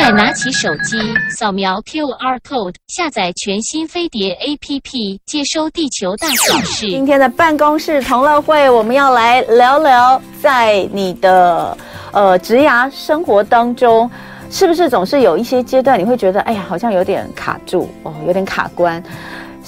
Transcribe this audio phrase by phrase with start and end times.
[0.00, 0.96] 快拿起手机，
[1.28, 6.86] 扫描 QR code，下载全新飞碟 APP，接收地球大小事。
[6.86, 11.76] 今天的办公室同乐会，我们要来聊聊，在你的
[12.12, 14.08] 呃职涯生活当中，
[14.52, 19.02] 是不是总是有一些阶段，你会觉得，哎呀，好像有点卡住哦，有点卡关。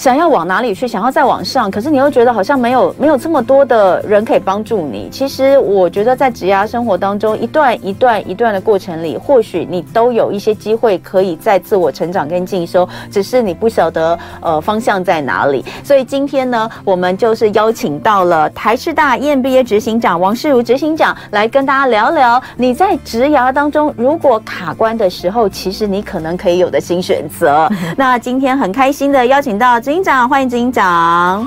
[0.01, 0.89] 想要往哪里去？
[0.89, 5.11] 想要再往上，可是你又觉得好像没有没有这么多的人可以帮助你。
[5.13, 15.63] 其实我觉得在职涯生活当中，一段一段一段的过程里，或许你都有一些机会可以在自我成长跟进修，只是你不晓得呃方向在哪里。
[15.85, 27.69] 所以今天呢，我们就是邀请到了台师大 EMBA 执行长王世如执行长来跟大家聊聊你在职涯当中如果卡关的时候，其实你可能可以有的新选择。
[27.99, 29.79] 那今天很开心的邀请到。
[29.91, 31.45] 执行长，欢迎执行长。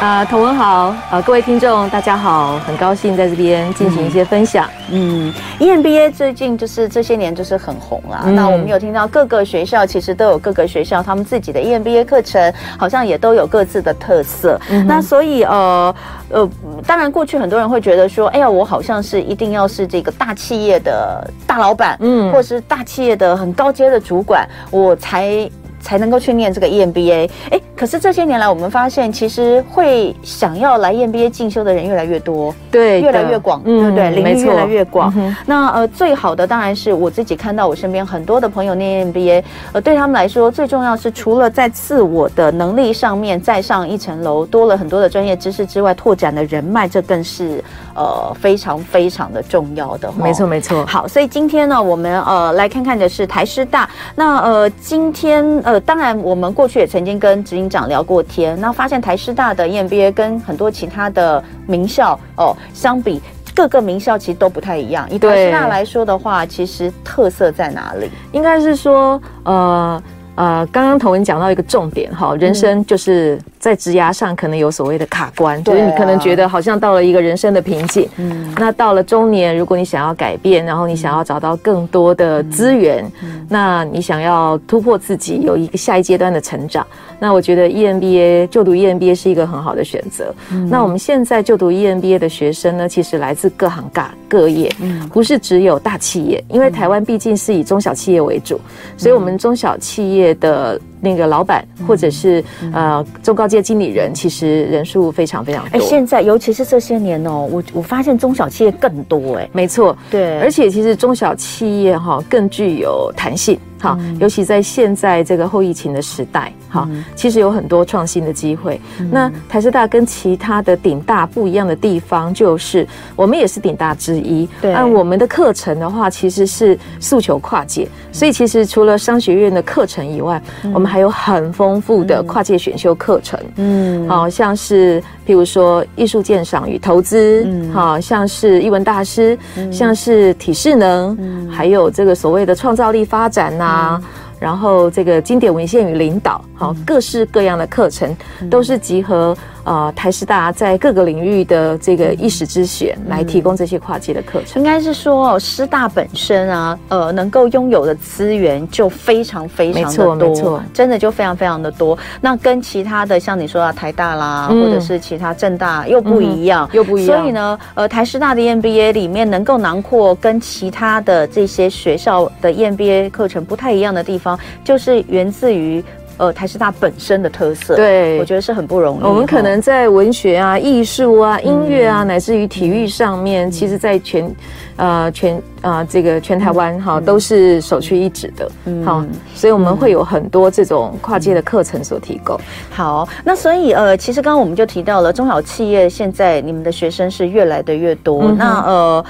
[0.00, 4.70] 啊，同文好，啊，各位听众大家好，很高兴在这边进行一些分享。
[4.92, 8.22] 嗯，EMBA 最近就是这些年就是很红啦。
[8.26, 14.56] 嗯、那我们有听到各个学校其实都有各个学校他们自己的 EMBA 课程，好像也都有各自的特色。
[14.70, 15.92] 嗯、那所以呃
[16.30, 16.50] 呃，
[16.86, 25.50] 当然过去很多人会觉得说，哎呀，我好像是一定要是这个大企业的大老板，嗯，或者是大企业的很高阶的主管，我才。
[25.84, 34.10] 才能够去念这个 EMBA，哎，可是这些年来，我们发现其实会想要来 EMBA 进修的人越来越多，对，越来越广，嗯、对不对？
[34.10, 35.12] 领域越来越广。
[35.14, 47.62] 嗯、那呃，最好的当然是我自己看到我身边很多的朋友念 EMBA，呃，对他们来说，最重要是除了在自我的能力上面再上一层楼，多了很多的专业知识之外，拓展的人脉，这更是
[47.94, 50.10] 呃非常非常的重要的。
[50.12, 50.86] 没错，没错。
[50.86, 53.86] 好，所以今天呢，我们呃来看看的是台师大。
[54.14, 55.73] 那呃，今天呃。
[55.74, 63.20] 呃，当然，我们过去也曾经跟执行长聊过天，那发现台师大的 EMBA 跟很多其他的名校哦相比，
[63.56, 65.04] 各个名校其实都不太一样。
[65.10, 68.08] 以台师大来说的话，其实特色在哪里？
[68.30, 70.00] 应该是说，呃
[70.36, 73.36] 呃，刚刚同文讲到一个重点哈，人生就是。
[73.64, 78.06] 在职涯上可能有所谓的卡关，就是你可能觉得好像到了一个人生的瓶颈。
[78.18, 83.10] 嗯，那到了中年，如果你想要改变，然后你想要找到更多的资源，
[83.48, 86.86] 那你想要突破自己，有一个下一阶段的成长，
[87.18, 90.34] 那我觉得 EMBA 就读 EMBA 是一个很好的选择。
[90.68, 93.90] 那我们现在就读 EMBA 的学生呢，其实来自各行
[94.28, 94.70] 各业，
[95.10, 98.60] 不是只有大企业，因为台湾毕竟是以中小企业为主，
[98.98, 100.78] 所以我们中小企业的。
[101.00, 105.78] 那个老板或者是呃中高阶经理人，其实人数非常非常多。
[105.78, 109.48] 哎，现在尤其是这些年哦，我我发现中小企业更多哎。
[109.52, 113.58] 没错，对，而且其实中小企业哈更具有弹性。
[113.84, 118.80] 好，尤其在现在这个后疫情的时代，好，其实有很多创新的机会。
[119.10, 124.48] 那台师大跟其他的顶大不一样的地方，就是我们也是顶大之一。
[124.62, 130.40] 对，按我们的课程的话，其实是诉求跨界，所以其实除了商学院的课程以外，
[130.72, 133.38] 我们还有很丰富的跨界选修课程。
[133.56, 139.38] 嗯，好像是譬如说艺术鉴赏与投资，嗯，好像是艺文大师，
[139.70, 141.14] 像是体适能，
[141.50, 143.73] 还有这个所谓的创造力发展呐。
[143.74, 144.00] 啊，
[144.38, 148.16] 然后这个经典文献与领导，好，各式各样的课程
[148.48, 149.36] 都是集合。
[149.64, 154.62] 呃，台师大在各个领域的这个一时之选，来提供这些跨界的课程。
[154.62, 161.98] 应该是说，哦，师大本身啊，呃，能够拥有的资源就非常非常的多，没错，没错，真的就非常非常的多。
[162.20, 167.18] 那跟其他的像你说的台大啦，或者是其他政大又不一样，又不一样。
[167.18, 175.82] 所以呢，呃，台师大的 EMBA 里面能够囊括跟其他的这些学校的 EMBA 课程不太一样的地方，就是源自于。
[176.16, 179.04] 呃，台师大本身的特色，对，我觉得是很不容易。
[179.04, 184.34] 我们可能在文学啊、艺术啊、音乐啊，乃至于体育上面，其实，在全，
[184.76, 185.40] 呃，全。
[185.64, 188.46] 啊、呃，这个全台湾哈都是首屈一指的，
[188.84, 192.38] 好、嗯，所以我们会有很多这种跨界的课程所提供。
[192.68, 198.24] 好，那所以呃，其实刚刚我们就提到了中小企业，现在你们的学生是越来的越多。
[198.24, 199.02] 嗯、那呃，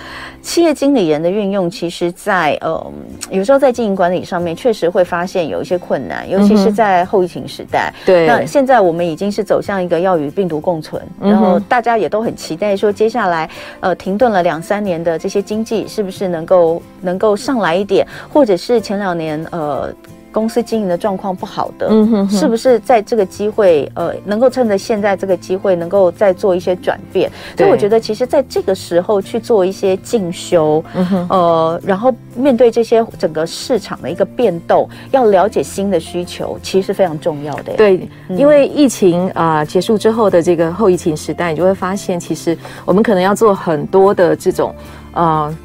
[0.43, 2.93] 企业经理人的运用，其实在呃
[3.33, 7.91] 有时候在经营管理上面，确实会发现有一些困难，尤其是在后疫情时代。
[8.05, 13.49] 对、那现在我们已经是走向一个要与病毒共存，嗯、然后大家也都很期待说，接下来
[13.81, 16.29] 呃停顿了两三年的这些经济，是不是。
[16.35, 19.89] 能够能够上来一点，或者是前两年呃
[20.35, 27.31] 公司经营的状况不好的，嗯哼哼，是不是在这个机会呃能够趁着现在这个机会能够再做一些转变？
[27.57, 37.73] 所以我觉得，其实在这个时候去做一些进修，嗯哼，呃，然后面对这些整个市场的一个变动，要了解新的需求，其实是非常重要的。
[37.77, 44.75] 对，嗯、因为疫情啊、呃、结束之后的这个后疫情时代，你就会发现，其实我们可能要做很多的这种
[45.13, 45.57] 呃。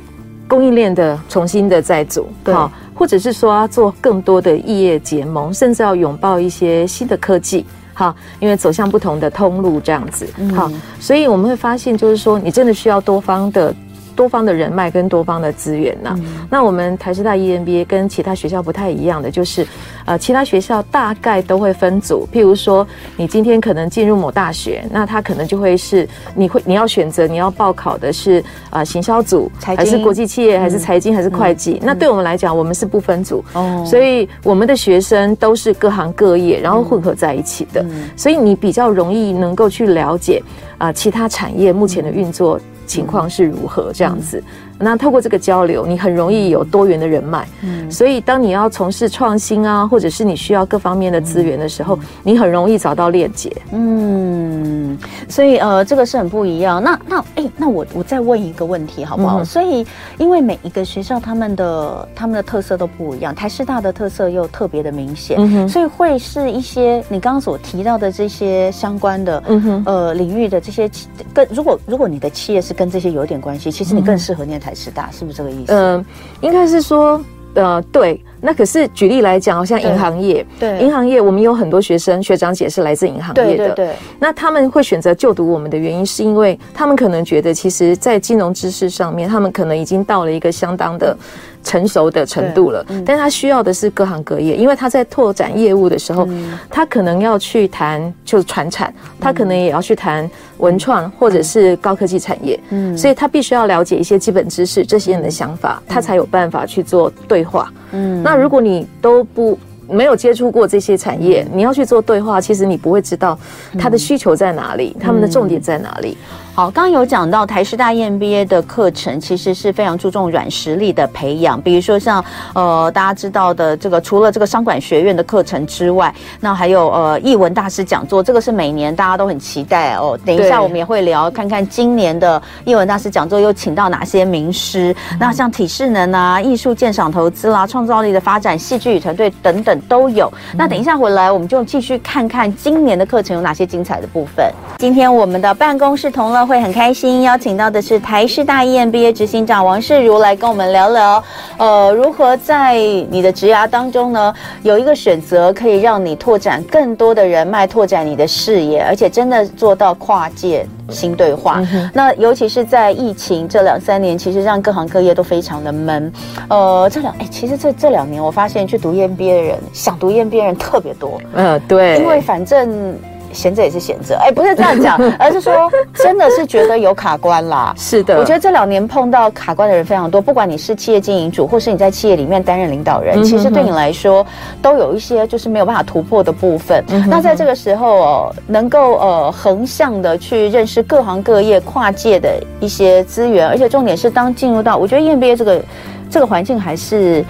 [0.50, 13.74] 供应链的重新的再组，好，或者是说要做更多的异业结盟，甚至要拥抱一些新的科技，好，因为走向不同的通路这样子，好，嗯，所以我们会发现，就是说你真的需要多方的。
[14.19, 19.66] 多方的人脉跟多方的资源呐、啊，嗯、那我们台师大 EMBA 跟其他学校不太一样的就是，
[20.04, 22.86] 呃，其他学校大概都会分组，譬如说
[23.16, 26.06] 你今天可能进入某大学，那他可能就会是
[26.36, 31.80] 你会你要选择你要报考的是啊、呃、行销组，还是国际企业，还是财经，还是会计？
[31.81, 40.44] 那对我们来讲，我们是不分组，哦，所以我们的学生都是各行各业，然后混合在一起的，嗯、所以你比较容易能够去了解
[40.77, 42.60] 啊、呃、其他产业目前的运作。
[42.89, 44.44] 情况是如何这样子？
[44.79, 47.47] 那透过这个交流，你很容易有多元的人脉。
[47.61, 53.51] 嗯，所以当你要从事创新啊，或者是你需要各方面的资源的时候，你很容易找到链接。
[53.73, 54.97] 嗯，
[55.27, 56.81] 所以呃，这个是很不一样。
[56.81, 59.41] 那那哎、欸，那我我再问一个问题好不好？
[59.41, 59.85] 嗯、所以
[60.17, 70.89] 因为每一个学校他们的他们的特色都不一样，台师大的特色又特别的明显，所以会是一些你刚刚所提到的这些相关的嗯哼呃领域的这些
[71.33, 74.69] 跟如果如果你的企业是跟这些有点关系，其实你更适合念台。
[74.69, 75.74] 台师大是不是这个意思？
[75.74, 76.06] 嗯、呃，
[76.42, 77.19] 应该是说，
[77.56, 78.24] 呃，对。
[78.42, 83.95] 那可是举例来讲，好像银行业，对，银行业，我们有很多学生学长姐是来自银行业的，对对对。
[84.18, 91.18] 那他们会选择就读我们的原因，是因为他们可能觉得，其实，在金融知识上面，他们可能已经到了一个相当的
[91.63, 92.85] 成熟的程度了。
[92.89, 102.59] 嗯、但他需要的是各行各业，因为他在拓展业务的时候，嗯、他可能要去谈就是传产，他可能也要去谈文创或者是高科技产业。
[102.69, 107.71] 嗯，所以他必须要了解一些基本知识，这些人的想法，他才有办法去做对话。
[107.91, 109.57] 嗯，那如果你都不
[109.89, 113.38] 没有接触过这些产业，你要去做对话，其实你不会知道
[113.77, 116.15] 他的需求在哪里，他们的重点在哪里。
[116.59, 121.61] 好，刚刚有讲到台师大 EMBA 的课程，其实是非常注重软实力的培养。
[121.61, 122.21] 比如说像
[122.53, 130.19] 呃大家知道的这个，除了这个商管学院的课程之外，那还有呃译文大师讲座，这个是每年大家都很期待哦。
[130.25, 134.94] 等一下我们也会聊，看看今年的译文大师讲座又请到哪些名师。
[135.17, 140.29] 那像体适能啊、艺术鉴赏投资啦、创造力的发展、戏剧与团队等等都有。
[140.57, 144.45] 那等一下回来，我们就继续看看今年的课程有哪些精彩的部分。
[144.77, 146.49] 今天我们的办公室同乐。
[146.50, 151.24] 会很开心邀请到的是台师大 EMBA 执行长王世如来跟我们聊聊，
[151.60, 152.74] 呃，如何在
[153.12, 161.63] 你的职涯当中呢，有一个选择可以让你拓展更多的人脉，拓展你的视野，而且真的做到跨界新对话。
[161.72, 166.12] 嗯、那尤其是在疫情这两三年，其实让各行各业都非常的闷。
[166.50, 171.22] 呃，这两哎，其实这这两年我发现去读 EMBA 的人，想读 EMBA 的人特别多。
[171.36, 172.98] 嗯、呃，对，因为反正。
[173.31, 177.73] 闲着也是闲着，哎，不是这样讲， 而是说真的是觉得有卡关啦。
[177.77, 184.25] 是的，我觉得这两年碰到卡关的人非常多，不管你是企业经营主，或是你在企业里面担任领导人，嗯、哼哼其实对你来说
[184.61, 186.83] 都有一些就是没有办法突破的部分。
[186.89, 195.61] 嗯、哼哼那在这个时候哦，能够呃横向的去认识各行各业跨界的一些资源，而且重点是当进入到，我觉得 EMBA 这个
[196.09, 197.23] 这个环境还是。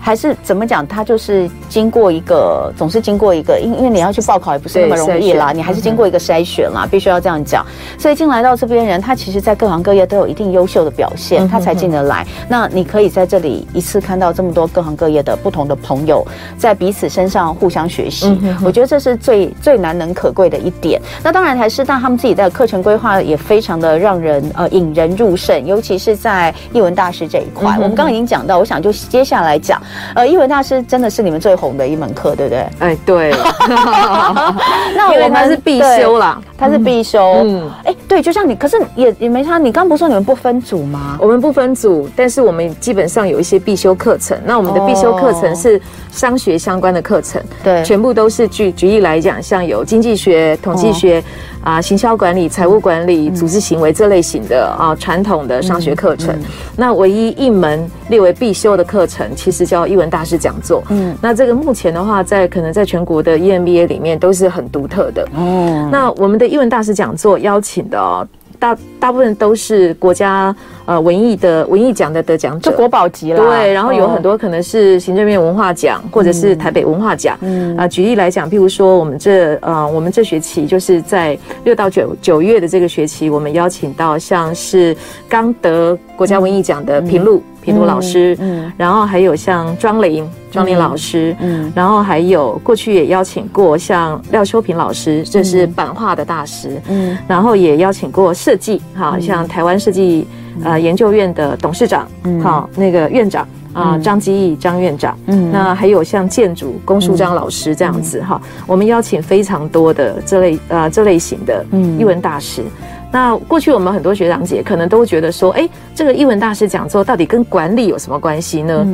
[0.00, 0.86] 还是怎么讲？
[0.86, 7.64] 他就是经过一个，总是经过一个，因因为你要去报考也不是那么容易啦，你还是经过一个筛选啦，必须要这样讲。
[7.98, 12.26] 所以进来到这边人，他其实在各行各业都有一定优秀的表现，他才进得来。
[12.48, 21.00] 那你可以在这里一次看到这么多各行各业的不同的朋友，在彼此身上互相学习，我觉得这是最最难能可贵的一点。
[21.22, 27.74] 那当然，台师大他们自己的课程规划也非常的让人呃引人入胜，尤其是在译文大师这一块。
[27.76, 29.80] 我们刚刚已经讲到，我想就接下来讲。
[30.14, 32.66] 呃，英文大师真的是你们最红的一门课，对不对？
[32.78, 33.34] 哎，对。
[34.94, 37.40] 那我们是必修啦，它是必修。
[37.44, 39.58] 嗯，哎，对，就像你，可是也也没差。
[39.58, 41.16] 你刚不是说你们不分组吗？
[41.20, 44.38] 我们不分组，但是我们基本上有一些必修课程。
[44.44, 45.80] 那我们的必修课程是
[46.18, 51.22] 商学相关的课程，对，全部都是举举例来讲，像有经济学、统计学。
[51.60, 56.34] 啊，行销管理、财务管理、组织行为这类型的啊，传统的商学课程，
[56.76, 60.82] 那唯一一门列为必修的课程，其实叫艺文大师讲座。
[60.88, 65.28] 嗯，那这个目前的话，在可能在全国的 EMBA 里面都是很独特的。
[65.36, 68.26] 哦，那我们的艺文大师讲座邀请的哦。
[68.58, 73.38] 大大部分都是国家呃文艺的文艺奖的得奖者，就国宝级了。
[73.38, 77.36] 对，然后有很多可能是行政院文化奖，或者是台北文化奖。
[77.40, 84.96] 嗯啊，举例来讲，譬如说我们这呃我们这学期就是在六到九九月的这个学期，我们邀请到像是
[85.28, 87.42] 刚得国家文艺奖的平路。
[87.68, 100.26] 平路老师，嗯，然后还有像庄林、庄林老师，嗯，然后还有过去也邀请过像廖秋平老师，这是版画的大师，嗯，然后也邀请过设计，哈，像台湾设计
[100.64, 102.08] 呃研究院的董事长，
[102.42, 111.62] 好那个院长啊张基义张院长，嗯，那还有像建筑龚树章老师这样子哈，我们邀请非常多的这类呃这类型的
[111.98, 112.62] 艺文大师。
[113.10, 118.86] 那过去我们很多学长姐可能都会觉得说，哎，这个译文大师讲座到底跟管理有什么关系呢？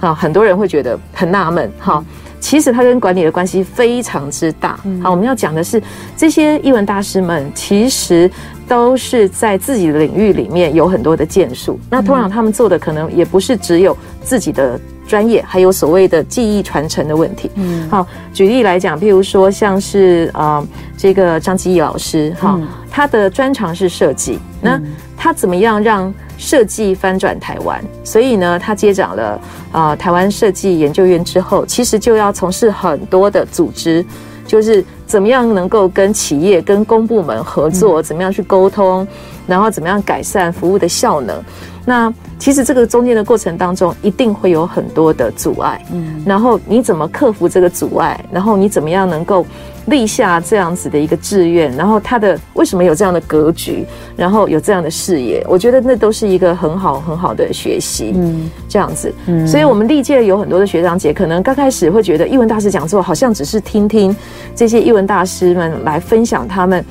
[0.00, 2.04] 啊，很多人会觉得很纳闷哈。
[2.40, 4.76] 其实它跟管理的关系非常之大。
[5.00, 5.80] 好，我们要讲的是
[6.16, 8.28] 这些译文大师们，其实
[8.66, 11.78] 都是在自己的领域里面有很多的建树。
[11.88, 17.50] 那通常他们做的可能也不是只有自己的专业，还有所谓的技艺传承的问题。
[17.54, 22.58] 嗯，好，举例来讲，譬如说像是啊、呃，这个张基义老师，哈，
[22.90, 24.38] 他的专长是设计。
[24.60, 24.80] 那
[25.16, 27.82] 他怎么样让设计翻转台湾？
[28.04, 29.40] 所以呢，他接掌了
[29.70, 34.04] 啊、呃、台湾设计研究院之后，其实就要从事很多的组织，
[34.46, 39.06] 就是怎么样能够跟企业、跟公部门合作，怎么样去沟通，
[39.46, 41.42] 然后怎么样改善服务的效能。
[41.84, 45.84] 那其实这个中间的过程当中，一定会有很多的阻碍。
[45.92, 48.24] 嗯，然后你怎么克服这个阻碍？
[48.30, 49.44] 然后你怎么样能够？
[49.86, 53.84] 立下这样子的一个志愿，然后他的为什么有这样的格局，
[54.16, 64.14] 然后有这样的视野，我觉得那都是一个很好很好的学习，嗯，这样子，嗯，所以我们历届有很多的学长姐，可能刚开始会觉得译文大师讲座好像只是听听
[64.54, 66.84] 这些译文大师们来分享他们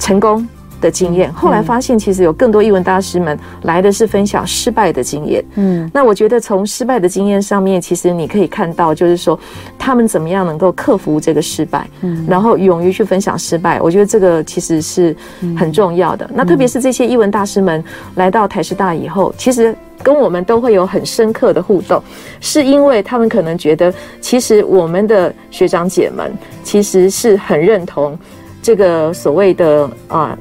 [0.00, 0.44] 成功
[0.80, 5.44] 的经验，后来发现其实有更多译文大师们来的是分享失败的经验。
[5.56, 9.38] 嗯，那我觉得从失败的经验上面，其实你可以看到，就是说
[9.78, 13.80] 他们怎么样能够克服这个失败，嗯，然后勇于去分享失败。
[13.80, 15.14] 我觉得这个其实是
[15.56, 16.30] 很重要的。
[16.32, 17.82] 那特别是这些译文大师们
[18.14, 22.02] 来到台师大以后，其实跟我们都会有很深刻的互动，
[22.40, 26.32] 是因为他们可能觉得，其实我们的学长姐们
[26.62, 28.16] 其实是很认同
[28.62, 30.38] 这个所谓的啊。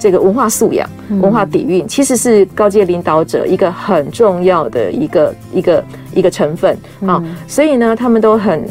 [0.00, 0.88] 这个文化素养、
[1.20, 6.76] 文化底蕴，其实是高阶领导者一个很重要的一个一个一个成分
[7.06, 7.22] 啊。
[7.46, 8.66] 所以呢，他们都很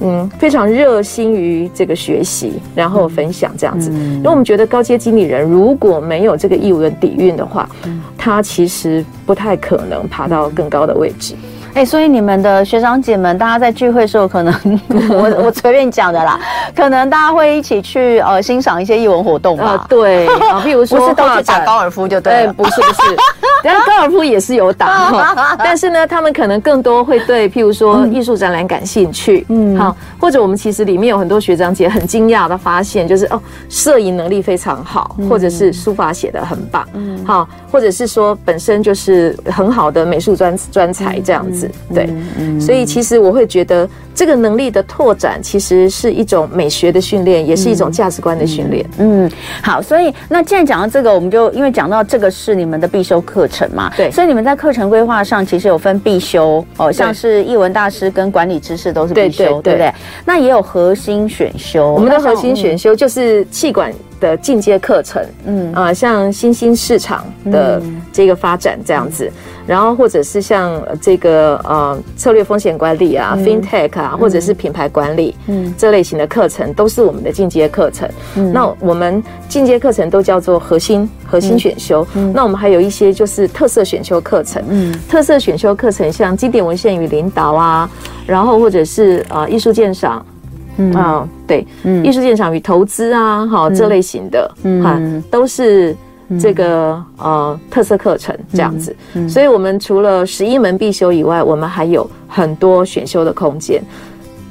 [0.00, 3.90] 嗯非常热心于这个学习，然后分享这样子。
[3.90, 7.68] 因为我们觉得高阶经理人如果没有这个义务的底蕴的话，
[8.18, 11.34] 他其实不太可能爬到更高的位置。
[11.78, 14.52] 哎、欸，所以你们的学长姐们，大家在聚会的时候，可能
[15.10, 16.36] 我我随便讲的啦，
[16.74, 19.64] 可能大家会一起去呃欣赏一些艺文活动吧。
[19.78, 23.16] 呃、对，啊，譬如说 不是都去打高尔夫就对了，对，不是不是，
[23.64, 41.68] 但是高尔夫也是有打， 但是呢，他们可能更多会对譬如说艺术展览感兴趣，嗯，好，或者我们其实里面有很多学长姐很惊讶的发现，就是哦，摄影能力非常好，或者是书法写的很棒，嗯，好，或者是说本身就是很好的美术专专才这样子。
[41.92, 42.08] 对，
[42.60, 48.88] 所以其实我会觉得这个能力的拓展，其实是一种美学的训练，也是一种价值观的训练。
[48.98, 49.30] 嗯，
[49.62, 59.92] 好，所以那既然讲到这个，我们就因为讲到这个是你们的必修课程嘛，对，所以你们在课程规划上其实有分必修哦，像是译文大师跟管理知识都是必修，对不对？
[60.24, 67.82] 那也有核心选修，我们的核心选修就是气管的进阶课程，嗯啊，像新兴市场的
[68.12, 69.30] 这个发展这样子。
[69.66, 78.08] 然后或者是像这个呃策略风险管理啊、嗯、FinTech 啊，或者是品牌管理，嗯，这类型的课程都是我们的进阶课程。
[78.36, 82.06] 嗯，那我们进阶课程都叫做核心核心选修。
[82.14, 84.64] 嗯，那我们还有一些就是特色选修课程。
[84.70, 87.90] 嗯，特色选修课程像经典文献与领导啊，
[88.26, 90.24] 然后或者是呃艺术鉴赏，
[90.78, 90.92] 嗯。
[90.94, 94.98] 啊对，嗯，艺术鉴赏与投资啊，哈这类型的，嗯，哈，
[95.30, 95.94] 都是。
[96.38, 99.24] 这个呃特色课程这样子，嗯。
[99.24, 103.82] 嗯、所以我们除了十一门必修以外，我们还有很多选修的空间。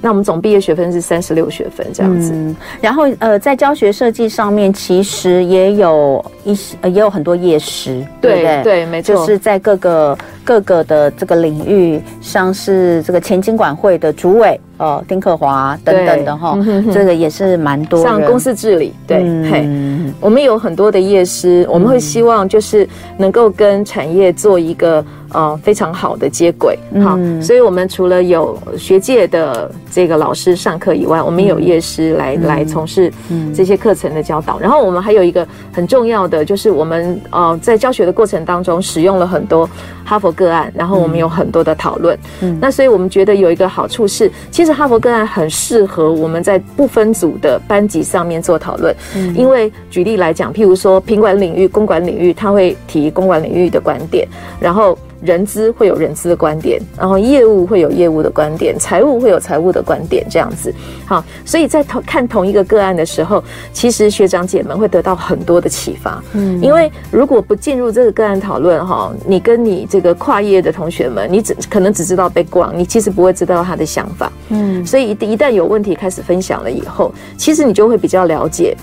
[0.01, 8.43] 那我们总毕业学分是三十六学分这样子，嗯、然后呃，在教学设计上面，其实也有一些，呃，也有很多业师，对对？
[8.43, 16.57] 对，对，没错，就是在各个各个的这个领域，像是这个前经管会的主委，呃，丁克华等等的哈，
[16.93, 18.01] 这个也是蛮多。
[18.01, 25.03] 像公司治理，对，嗯、嘿，我们有很多的业师，我们会希望就是能够跟产业做一个。
[25.34, 33.12] 呃，非常好的接轨，好，嗯、所以我们除了有学界的这个老师上课以外，我们也有业师来、嗯、来从事
[33.53, 34.57] 这些课程的教导。
[34.60, 39.69] 嗯、然后我们还有一个很重要的，就是我们呃在教学的过程当中使用了很多
[40.05, 42.17] 哈佛个案，然后我们有很多的讨论。
[42.39, 48.95] 嗯，那所以我们觉得有一个好处是，其实哈佛个案很适合我们在不分组的班级上面做讨论。
[49.15, 54.27] 嗯，因为举例来讲，譬如说品管领域、公管领域，他会提公管领域的观点，
[54.59, 54.97] 然后。
[55.27, 60.74] 人资会有人资的观点，然后业务会有业务的观点，财务会有财务的观点，这样子。
[61.05, 63.43] 好，所以在同看同一个个案的时候，
[63.74, 66.24] 其实学长姐们会得到很多的启发。
[66.31, 74.31] 嗯，因为如果不进入这个个案讨论，哈，你跟你这个跨业的同学们，你只可能只知道 background，你其实不会知道他的想法。
[74.50, 78.75] 嗯，所以一一旦有问题开始分享了以后，其实你就会比较了解。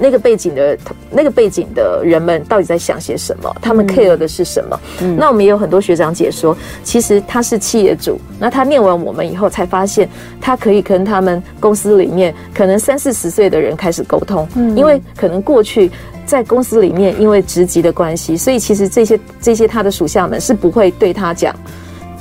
[0.00, 0.78] 那个背景的
[1.10, 3.54] 那个背景的人们到底在想些什么？
[3.60, 4.80] 他们 care 的是什么？
[5.02, 10.08] 嗯，那我们也有很多学长姐说，其实他是企业主，那他念完我们以后才发现，
[10.40, 15.90] 他可以跟他们公司里面可能三四十岁的人开始沟通，嗯，因为可能过去
[16.24, 21.54] 在公司里面因为职级的关系，所以其实这些这些他的属下们是不会对他讲。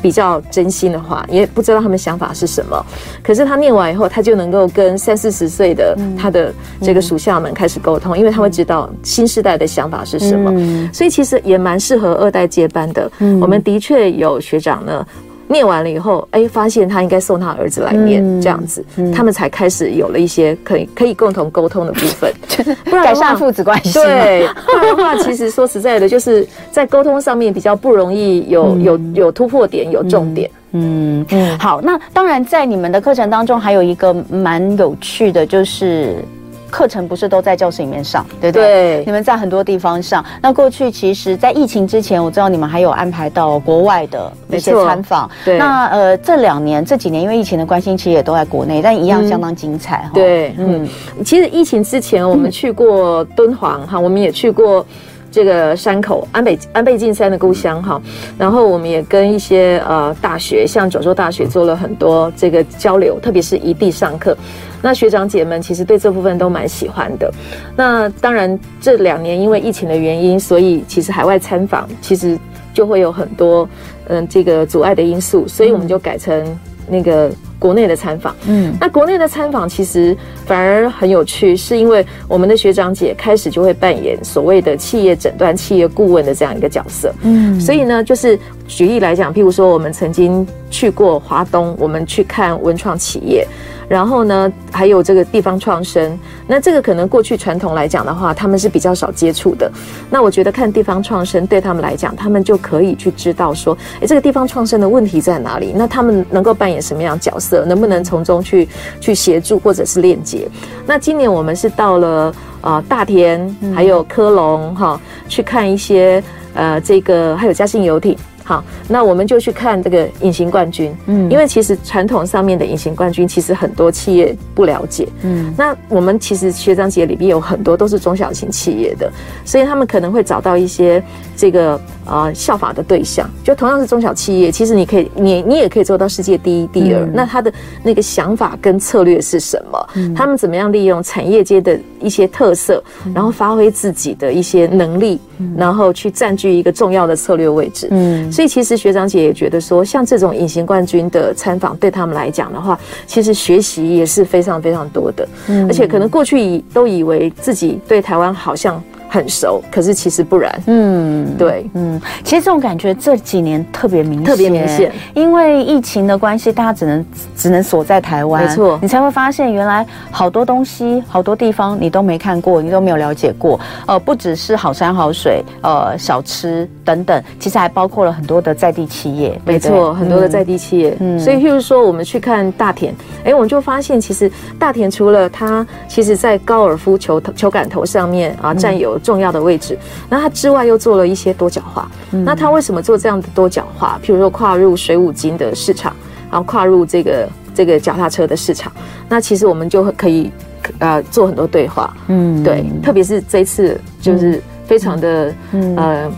[0.02, 2.86] 比较真心的话，也不知道他们想法是什么。
[3.24, 10.90] 可是他念完以后，他就能够跟三四十岁的他的这个属下们开始沟通，因为他会知道新时代的想法是什么。
[10.94, 13.12] 所以其实也蛮适合二代接班的。
[13.42, 15.06] 我们的确有学长呢。
[15.50, 22.32] 念完了以后，哎，发现他应该送他儿子来念，嗯、这样子，嗯、他们才开始有了一些可以可以共同沟通的部分，
[22.86, 23.94] 不然改善父子关系。
[23.94, 30.50] 对，不然的话，其实说实在的，就是在沟通上面比较不容易有、嗯、有有突破点，有重点。
[30.74, 36.24] 嗯嗯，好，那当然在你们的课程当中还有一个蛮有趣的，就是。
[36.70, 38.64] 课程不是都在教室里面上，对不对？
[38.64, 40.24] 对，你们在很多地方上。
[40.42, 45.30] 那过去其实，在疫情之前，我知道你们还有安排到国外的一些参访。
[45.44, 45.58] 对。
[45.58, 50.12] 那呃，这两年这几年，因为疫情的关系，其实也都在国内，但一样相当精彩哈。
[50.14, 50.88] 对，嗯，
[51.26, 54.86] 其实疫情之前，我们去过敦煌哈，我们也去过
[55.32, 58.02] 这个山口安倍安倍晋三的故乡哈。
[58.38, 64.36] 然后我们也跟一些呃大学，像九州大学做了很多这个交流，特别是异地上课。
[64.82, 67.30] 那学长姐们其实对这部分都蛮喜欢的。
[67.76, 72.40] 那当然这两年因为疫情的原因，所以其实海外参访其实
[72.74, 73.68] 就会有很多
[74.08, 76.58] 嗯这个阻碍的因素，所以我们就改成
[76.88, 78.34] 那个国内的参访。
[78.48, 87.14] 嗯，那国内的参访其实反而很有趣，是因为我们的学长姐开始就会扮演所谓的企业诊断、企业顾问的这样一个角色。
[87.22, 93.46] 嗯，所以呢，就是举例来讲，譬如说我们曾经去过华东，我们去看文创企业。
[93.90, 99.70] 然后呢，还有这个地方创生，那这个可能过去传统来讲的话，他们是比较少接触的。
[100.12, 105.74] 那我觉得看地方创生对他们来讲，他们就可以去知道说，诶，这个地方创生的问题在哪里？
[105.76, 107.66] 那他们能够扮演什么样角色？
[107.66, 108.70] 能不能从中去
[109.02, 110.48] 去协助或者是链接？
[110.86, 118.16] 那今年我们是到了啊、呃、大田，还有科隆哈，去看一些呃这个还有嘉兴游艇。
[118.50, 129.08] 好，那我们就去看这个隐形冠军，嗯，因为其实传统上面的隐形冠军，其实很多企业不了解，嗯，那我们其实学长姐里边有很多都是中小型企业的，
[129.46, 131.04] 所以他们可能会找到一些
[131.38, 139.90] 这个啊、呃、效法的对象，就同样是中小企业，其实你可以，你你也可以做到世界第一、第二，嗯、那他的那个想法跟策略是什么？
[139.94, 142.84] 嗯、他们怎么样利用产业界的一些特色，
[143.14, 148.28] 然后发挥自己的一些能力，嗯、然后去占据一个重要的策略位置，嗯。
[148.40, 158.82] 所以其实学长姐也觉得说，像这种隐形冠军的参访，对他们来讲的话，其实学习也是非常非常多的，嗯，而且可能过去以都以为自己对台湾好像。
[159.10, 160.62] 很熟，可是其实不然。
[160.68, 164.92] 嗯，对，嗯，其实这种感觉这几年特别明显，特别明显。
[165.16, 173.60] 因为疫情的关系，大家只能只能锁在台湾，没错，你才会发现原来好多东西、好多地方你都没看过，你都没有了解过。
[173.88, 180.96] 呃，不只是好山好水，呃，小吃等等，其实还包括了很多的在地企业，没错，很多的在地企业。
[181.00, 182.94] 嗯，所以譬如说，我们去看大田，
[183.24, 188.99] 哎，我们就发现，其实大田除了它，其实在高尔夫球球杆头上面啊占有。
[189.00, 189.78] 重要的位置，
[190.10, 191.90] 那它之外又做了一些多角化。
[192.12, 194.00] 嗯、那它为什么做这样的多角化？
[194.04, 195.96] 譬如说跨入水五金的市场，
[196.30, 198.72] 然后跨入这个这个脚踏车的市场，
[199.08, 200.32] 那其实我们就可以
[200.80, 201.96] 呃做很多对话。
[202.08, 206.12] 嗯，对，特别是这一次就是非常的、嗯、呃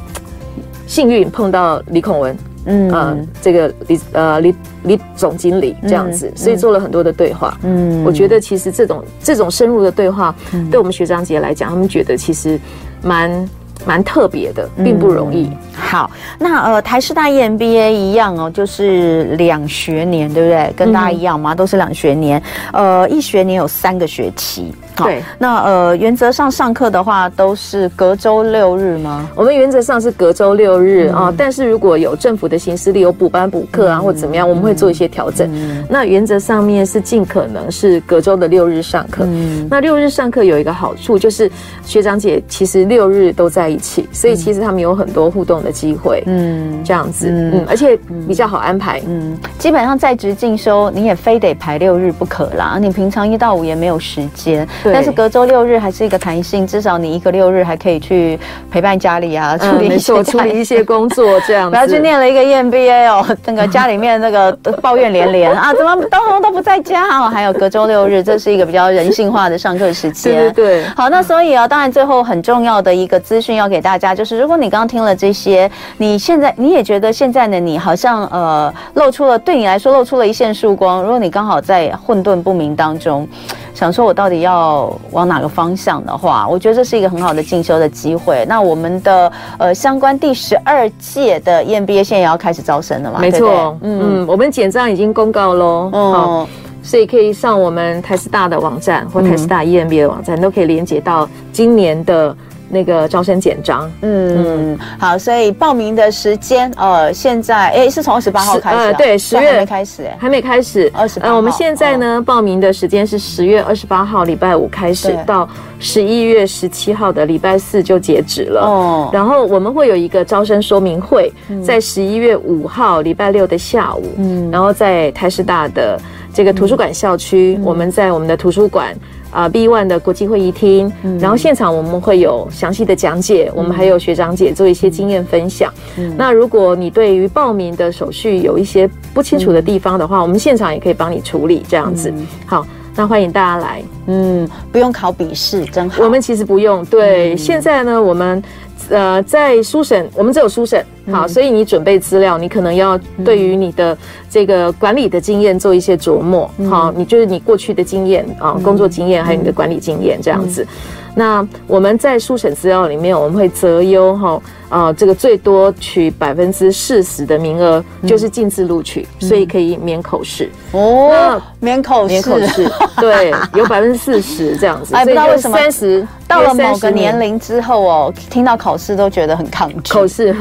[0.88, 2.38] 幸运碰到李孔文。
[2.66, 7.58] 嗯，呃，这个李呃李李总经理这样子，所以做了很多的对话。
[7.64, 10.36] 嗯，我觉得其实这种这种深入的对话，
[10.70, 12.60] 对我们学长姐来讲，他们觉得其实
[13.02, 13.50] 蛮
[13.86, 15.50] 蛮特别的，并不容易。
[15.74, 20.74] 好，那呃，台师大 EMBA 一样哦，就是两学年，对不对？
[20.76, 21.56] 跟大家一样吗？
[21.56, 22.42] 都是两学年。
[22.74, 24.74] 呃，一学年有三个学期。
[24.96, 29.28] 对，那呃，原则上上课的话都是隔周六日吗？
[29.36, 35.50] 我们原则上是隔周六日啊，但是如果有政府的行事历有补班补课啊，或怎么样，我们会做一些调整。
[35.90, 39.26] 那原则上面是尽可能是隔周的六日上课。
[39.70, 41.50] 那六日上课有一个好处，就是
[41.84, 81.02] 学长姐其实六日都在一起，所以其实他们有很多互动的机会，嗯，这样子，嗯，而且比较好安排，嗯，基本上在职进修你也非得排六日不可啦，你平常一到五也没有时间，但是隔周六日还是一个弹性，至少你一个六日还可以去陪伴家里啊，处理一些 处理一些工作这样子，不要去念了一个 EMBA 哦，那个家里面那个抱怨连连 啊，怎么都都不在家哦，还有隔周六日，这是一个比较人性化的上课时间， 对对对，好，那所以啊，当然最后很重要的一个资讯要给大家，就是如果你刚刚听了这些，你现在你也觉得现在的你好像呃露出了，对你来说露出了一线曙光。
[81.02, 83.28] 如果你刚好在混沌不明当中，
[83.74, 88.46] 想说我到底要往哪个方向的话，我觉得这是一个很好的进修的机会。
[88.48, 93.20] 那我们的呃相关第十二届的 EMBA 现在也要开始招生了嘛？
[93.20, 96.12] 没错，对对嗯嗯，我们简章已经公告喽，嗯。
[96.12, 96.48] 好
[96.84, 102.36] 所以可以上我们台师大的网站或台师大 EMBA 的网站，嗯、都可以连接到今年的
[102.72, 103.92] 那个招生简章。
[104.02, 111.28] 嗯，嗯好，所以报名的时间，呃，现在哎是从二十八号开始、啊，呃，对，十月还没开始，哎，还没开始，二十八。
[111.28, 115.48] 呃，我们现在呢，哦、报名的时间是十月二十八号礼拜五开始，到
[115.80, 118.62] 十一月十七号的礼拜四就截止了。
[118.62, 121.32] 哦，然后我们会有一个招生说明会，
[121.64, 126.00] 在十一月五号礼拜六的下午，嗯，然后在台师大的。
[126.34, 128.96] 这个图书馆校区，嗯、我们在我们的图书馆
[129.32, 135.74] 啊、呃、B One 的国际会议厅，嗯、然后现场我们会有详细的讲解，嗯、我们还有学长姐做一些经验分享。
[135.98, 142.12] 嗯、那如果你对于报名的手续有一些不清楚的地方的话，嗯、我们现场也可以帮你处理，这样子。
[142.16, 143.82] 嗯、好，那欢迎大家来。
[144.08, 146.04] 嗯，不用考笔试，真好。
[146.04, 146.86] 我们其实不用。
[146.86, 148.44] 对，嗯、现在呢，我们。
[148.92, 153.98] 呃，在书审，我们只有书审，好，所以你准备资料，你可能要对于你的
[154.30, 160.68] 这个管理的经验做一些琢磨，好，你就是你过去的经验啊，工作经验，还有你的管理经验这样子。
[161.16, 164.42] 那我们在书审资料里面，我们会择优哈。
[164.72, 174.96] 啊，这个最多取百分之四十的名额，就是进自录取，所以可以免口试哦，免口试，免口试，对， 有百分之四十这样子。
[174.96, 179.94] 哎，不知道为什么三十到了某个年龄之后哦，听到考试都觉得很抗拒。
[179.94, 180.34] 口试，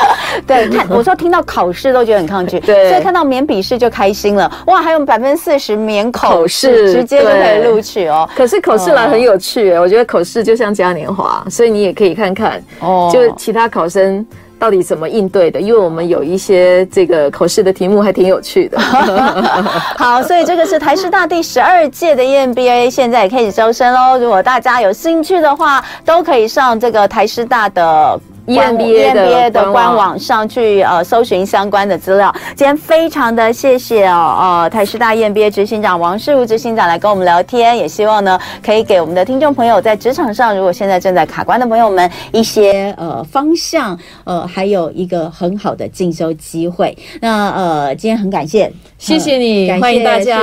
[0.46, 4.52] 对，看我说听到考试都觉得很抗拒， 对，所以看到免笔试就开心了。
[4.66, 8.28] 哇，还有百分之四十免口试，直接就可以录取哦。
[8.36, 13.77] 可是口试来很有趣，我觉得口试就像嘉年华，所以你也可以看看哦，就其他考。
[13.78, 14.26] 考生
[14.58, 15.60] 到底怎么应对的？
[15.60, 18.76] 因为我们有一些这个口试的题目还挺有趣的。
[19.96, 24.18] 好，所以这个是台师大第十二届的 EMBA，现在也开始招生喽。
[24.18, 28.20] 如果大家有兴趣的话，都可以上这个台师大的。
[28.48, 32.34] EMBA 的的官网上去呃搜寻相关的资料。
[32.56, 46.96] 今天非常的谢谢哦呃台师大 EMBA 执行长王世如执行长来跟我们聊天，也希望呢可以给我们的听众朋友在职场上，如果现在正在卡关的朋友们一些呃方向呃还有一个很好的进修机会。
[47.20, 50.38] 那呃今天很感谢，谢谢你，欢迎大家。